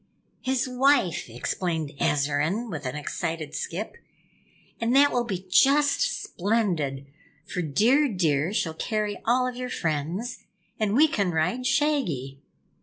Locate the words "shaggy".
11.67-12.41